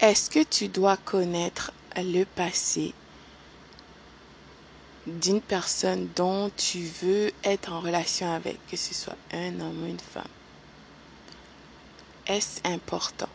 [0.00, 2.94] Est-ce que tu dois connaître le passé
[5.08, 9.86] d'une personne dont tu veux être en relation avec, que ce soit un homme ou
[9.86, 10.22] une femme?
[12.28, 13.28] Est-ce important?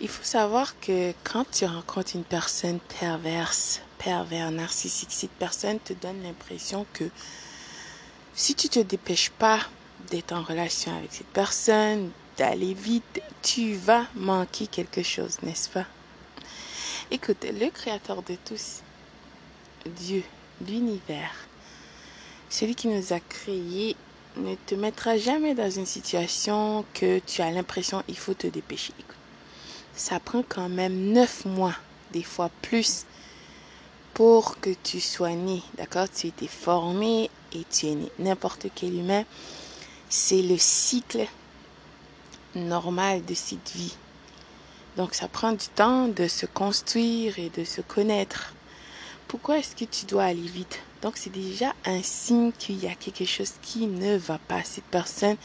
[0.00, 5.92] Il faut savoir que quand tu rencontres une personne perverse, pervers, narcissique, cette personne te
[5.92, 7.10] donne l'impression que
[8.32, 9.58] si tu te dépêches pas
[10.10, 15.86] d'être en relation avec cette personne, d'aller vite, tu vas manquer quelque chose, n'est-ce pas?
[17.10, 18.82] Écoute, le Créateur de tous,
[19.86, 20.22] Dieu,
[20.66, 21.34] l'univers,
[22.48, 23.96] celui qui nous a créés,
[24.36, 28.92] ne te mettra jamais dans une situation que tu as l'impression il faut te dépêcher.
[29.94, 31.74] Ça prend quand même neuf mois,
[32.12, 33.06] des fois plus,
[34.12, 35.62] pour que tu sois né.
[35.78, 36.08] D'accord?
[36.14, 38.10] Tu étais formé et tu es né.
[38.18, 39.24] N'importe quel humain,
[40.08, 41.26] c'est le cycle
[42.56, 43.94] normal de cette vie.
[44.96, 48.54] Donc ça prend du temps de se construire et de se connaître.
[49.28, 50.80] Pourquoi est-ce que tu dois aller vite?
[51.02, 54.64] Donc c'est déjà un signe qu'il y a quelque chose qui ne va pas.
[54.64, 55.36] Cette personne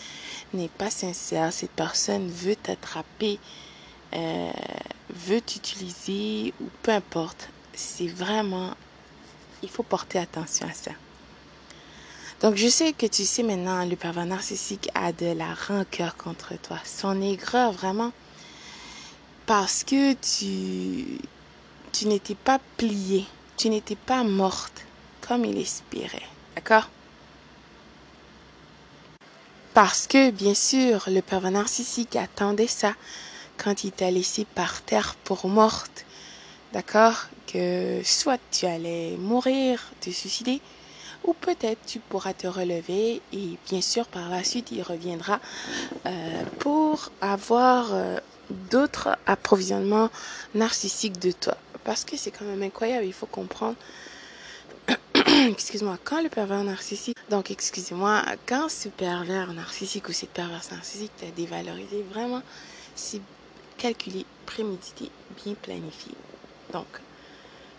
[0.53, 1.51] n'est pas sincère.
[1.51, 3.39] Cette personne veut t'attraper,
[4.13, 4.51] euh,
[5.09, 7.49] veut t'utiliser ou peu importe.
[7.73, 8.71] C'est vraiment...
[9.63, 10.91] Il faut porter attention à ça.
[12.41, 16.59] Donc je sais que tu sais maintenant, le pervers narcissique a de la rancœur contre
[16.59, 16.79] toi.
[16.85, 18.11] Son aigreur vraiment
[19.45, 21.19] parce que tu,
[21.91, 23.25] tu n'étais pas pliée,
[23.57, 24.85] tu n'étais pas morte
[25.21, 26.27] comme il espérait.
[26.55, 26.89] D'accord?
[29.75, 32.93] Parce que, bien sûr, le pervers narcissique attendait ça
[33.57, 36.05] quand il t'a laissé par terre pour morte.
[36.73, 37.27] D'accord?
[37.45, 40.59] Que soit tu allais mourir, te suicider,
[41.23, 45.39] ou peut-être tu pourras te relever et bien sûr par la suite il reviendra
[46.05, 48.17] euh, pour avoir euh,
[48.69, 50.09] d'autres approvisionnements
[50.55, 51.57] narcissiques de toi.
[51.83, 53.75] Parce que c'est quand même incroyable, il faut comprendre.
[55.49, 61.11] excuse-moi, quand le pervers narcissique, donc excusez-moi, quand ce pervers narcissique ou cette perverse narcissique
[61.19, 62.41] t'a dévalorisé, vraiment,
[62.95, 63.21] c'est
[63.77, 65.09] calculé, prémédité,
[65.43, 66.13] bien planifié.
[66.71, 66.87] Donc,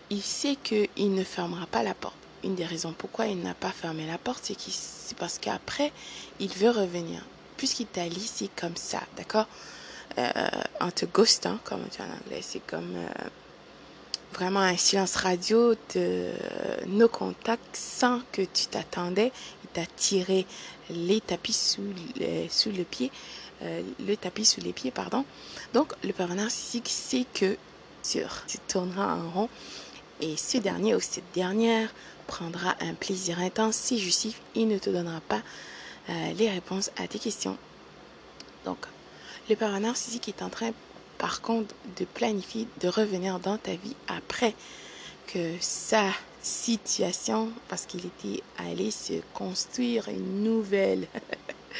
[0.09, 3.71] il sait qu'il ne fermera pas la porte une des raisons pourquoi il n'a pas
[3.71, 5.91] fermé la porte, c'est parce qu'après,
[6.39, 7.25] il veut revenir.
[7.57, 9.47] Puisqu'il t'a laissé comme ça, d'accord?
[10.17, 10.31] Euh,
[10.79, 13.29] En te ghostant, comme on dit en anglais, c'est comme euh,
[14.33, 16.31] vraiment un silence radio de
[16.87, 19.31] nos contacts sans que tu t'attendais.
[19.63, 20.45] Il t'a tiré
[20.89, 23.11] les tapis sous le, pied,
[23.61, 25.25] euh, le tapis sous les pieds, pardon.
[25.73, 27.57] Donc, le pervers narcissique sait que
[28.03, 29.49] sur, tu tourneras en rond
[30.21, 31.93] et ce dernier ou cette dernière
[32.27, 35.41] prendra un plaisir intense si justif, il ne te donnera pas
[36.09, 37.57] euh, les réponses à tes questions.
[38.65, 38.77] Donc,
[39.49, 40.71] le parent narcissique est en train,
[41.17, 44.53] par contre, de planifier de revenir dans ta vie après
[45.27, 46.05] que sa
[46.41, 51.07] situation, parce qu'il était allé se construire une nouvelle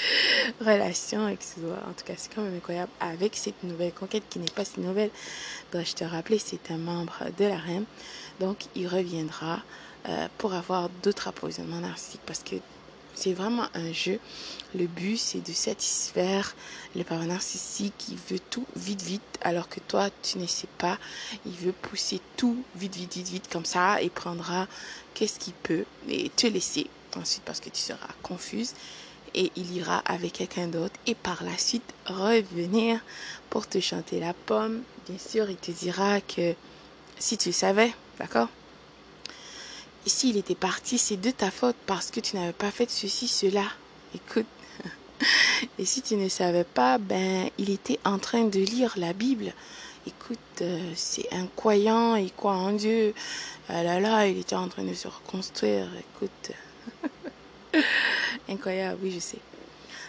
[0.59, 1.39] relation avec
[1.87, 4.79] En tout cas, c'est quand même incroyable avec cette nouvelle conquête qui n'est pas si
[4.79, 5.11] nouvelle.
[5.71, 7.85] Dois-je te rappeler, c'est un membre de la reine.
[8.39, 9.61] Donc, il reviendra
[10.09, 12.55] euh, pour avoir d'autres approvisionnements narcissiques parce que
[13.15, 14.19] c'est vraiment un jeu.
[14.75, 16.55] Le but, c'est de satisfaire
[16.95, 20.97] le parent narcissique qui veut tout vite, vite, alors que toi, tu ne sais pas.
[21.45, 24.67] Il veut pousser tout vite, vite, vite, vite, comme ça, et prendra
[25.13, 28.73] qu'est-ce qu'il peut et te laisser ensuite parce que tu seras confuse.
[29.35, 32.99] Et il ira avec quelqu'un d'autre et par la suite revenir
[33.49, 34.83] pour te chanter la pomme.
[35.07, 36.53] Bien sûr, il te dira que
[37.17, 38.49] si tu savais, d'accord?
[40.05, 43.27] Et s'il était parti, c'est de ta faute parce que tu n'avais pas fait ceci,
[43.27, 43.65] cela.
[44.13, 44.45] Écoute.
[45.79, 49.53] Et si tu ne savais pas, ben, il était en train de lire la Bible.
[50.05, 53.13] Écoute, euh, c'est un croyant, il croit en Dieu.
[53.69, 55.87] Ah là là, il était en train de se reconstruire.
[55.97, 56.51] Écoute.
[58.49, 59.39] Incroyable, oui, je sais.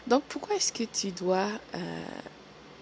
[0.07, 2.05] Donc, pourquoi est-ce que tu dois euh,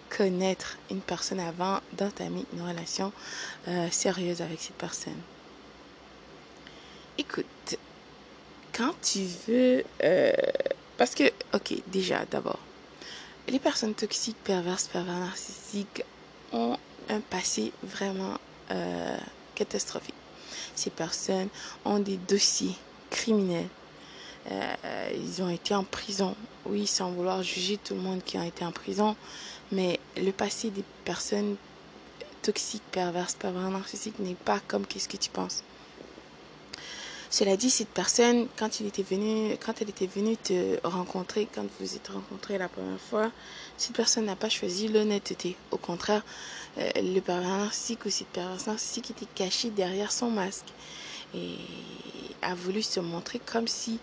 [0.09, 3.13] connaître une personne avant d'entamer une relation
[3.67, 5.19] euh, sérieuse avec cette personne?
[7.17, 7.77] Écoute,
[8.73, 9.83] quand tu veux...
[10.03, 10.31] Euh,
[10.97, 12.59] parce que, ok, déjà, d'abord,
[13.47, 16.03] les personnes toxiques, perverses, pervers, narcissiques
[16.51, 16.77] ont
[17.09, 18.37] un passé vraiment
[19.53, 20.15] catastrophique.
[20.73, 21.49] Ces personnes
[21.85, 22.75] ont des dossiers
[23.11, 23.67] criminels.
[24.51, 26.35] Euh, ils ont été en prison.
[26.65, 29.15] Oui, sans vouloir juger tout le monde qui a été en prison.
[29.71, 31.55] Mais le passé des personnes
[32.41, 35.63] toxiques, perverses, pervers, narcissiques n'est pas comme qu'est-ce que tu penses.
[37.29, 41.65] Cela dit, cette personne, quand, il était venu, quand elle était venue te rencontrer, quand
[41.79, 43.31] vous êtes rencontrés la première fois,
[43.75, 45.55] cette personne n'a pas choisi l'honnêteté.
[45.71, 46.23] Au contraire,
[46.77, 50.67] euh, le pervers narcissique ou cette perverse narcissique était caché derrière son masque
[52.41, 53.99] a voulu se montrer comme si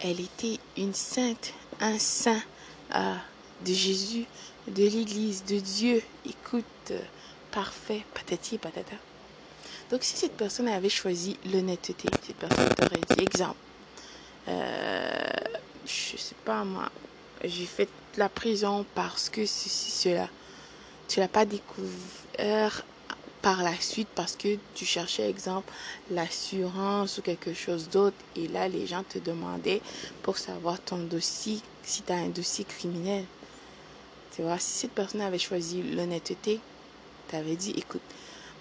[0.00, 2.42] elle était une sainte, un saint
[2.94, 3.14] euh,
[3.64, 4.24] de Jésus,
[4.66, 6.02] de l'Église, de Dieu.
[6.26, 7.00] Écoute, euh,
[7.50, 8.96] parfait, patati patata.
[9.90, 13.56] Donc si cette personne avait choisi l'honnêteté, cette personne t'aurait dit, exemple,
[14.48, 15.10] euh,
[15.84, 16.90] je sais pas moi,
[17.44, 20.28] j'ai fait la prison parce que ceci, cela.
[21.08, 22.84] Tu l'as pas découvert
[23.42, 25.72] par la suite parce que tu cherchais, exemple,
[26.10, 28.16] l'assurance ou quelque chose d'autre.
[28.36, 29.82] Et là, les gens te demandaient
[30.22, 33.24] pour savoir ton dossier, si tu as un dossier criminel.
[34.34, 36.60] Tu vois, si cette personne avait choisi l'honnêteté,
[37.28, 38.00] tu avais dit, écoute,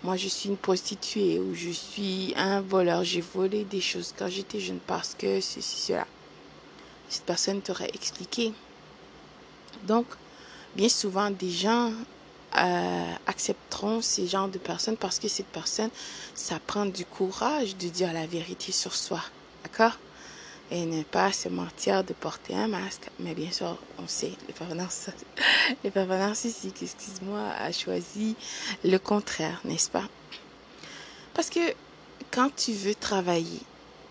[0.03, 4.27] moi je suis une prostituée ou je suis un voleur, j'ai volé des choses quand
[4.27, 6.07] j'étais jeune parce que ceci, cela.
[7.07, 8.53] Cette personne t'aurait expliqué.
[9.83, 10.07] Donc,
[10.75, 11.91] bien souvent, des gens
[12.57, 15.89] euh, accepteront ces genres de personnes parce que cette personne,
[16.35, 19.21] ça prend du courage de dire la vérité sur soi.
[19.63, 19.97] D'accord?
[20.69, 23.09] Et ne pas se mentir de porter un masque.
[23.19, 28.35] Mais bien sûr, on sait, les pervers narcissiques, excuse-moi, a choisi
[28.83, 30.07] le contraire, n'est-ce pas?
[31.33, 31.73] Parce que
[32.31, 33.61] quand tu veux travailler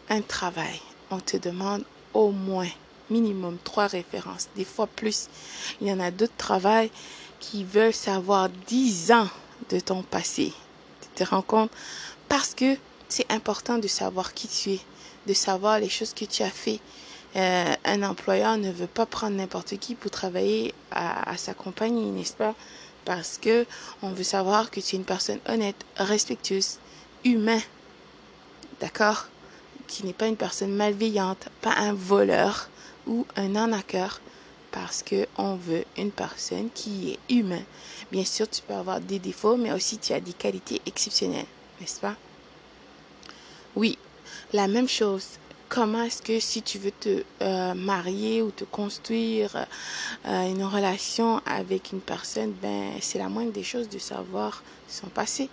[0.08, 1.84] un travail, on te demande
[2.14, 2.68] au moins
[3.10, 5.28] minimum trois références, des fois plus.
[5.80, 6.90] Il y en a d'autres travails
[7.40, 9.28] qui veulent savoir 10 ans
[9.70, 10.52] de ton passé.
[11.00, 11.70] Tu te rends compte?
[12.28, 12.76] Parce que
[13.08, 14.80] c'est important de savoir qui tu es,
[15.26, 16.78] de savoir les choses que tu as fait.
[17.36, 22.34] Euh, un employeur ne veut pas prendre n'importe qui pour travailler à, sa compagnie, n'est-ce
[22.34, 22.54] pas?
[23.04, 23.66] Parce que
[24.02, 26.78] on veut savoir que tu es une personne honnête, respectueuse,
[27.24, 27.60] humain,
[28.80, 29.26] d'accord?
[29.86, 32.68] Qui n'est pas une personne malveillante, pas un voleur
[33.06, 34.20] ou un arnaqueur
[34.72, 37.64] parce que on veut une personne qui est humaine.
[38.10, 41.46] Bien sûr, tu peux avoir des défauts, mais aussi tu as des qualités exceptionnelles,
[41.80, 42.16] n'est-ce pas?
[43.76, 43.98] Oui,
[44.52, 45.26] la même chose.
[45.68, 49.66] Comment est-ce que si tu veux te euh, marier ou te construire
[50.26, 55.06] euh, une relation avec une personne, ben c'est la moindre des choses de savoir son
[55.06, 55.48] passé.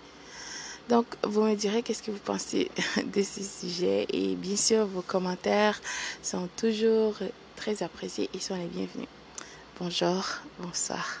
[0.88, 2.70] Donc, vous me direz qu'est-ce que vous pensez
[3.14, 4.06] de ce sujet?
[4.12, 5.80] Et bien sûr, vos commentaires
[6.22, 7.14] sont toujours
[7.58, 9.08] très appréciés et sont les bienvenus.
[9.80, 10.24] Bonjour,
[10.60, 11.20] bonsoir.